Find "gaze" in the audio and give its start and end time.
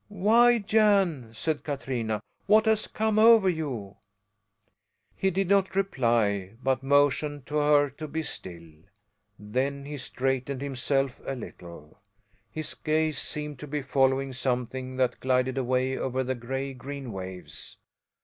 12.73-13.19